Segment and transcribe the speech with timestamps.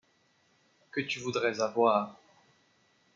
[0.89, 2.15] Que tu voudrais avoir.